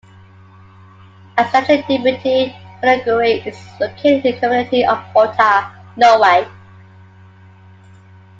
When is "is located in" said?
3.45-4.33